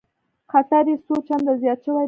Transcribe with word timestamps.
خطر 0.51 0.83
یې 0.91 0.95
څو 1.05 1.13
چنده 1.27 1.53
زیات 1.61 1.79
شوی 1.83 1.93
دی 1.93 1.99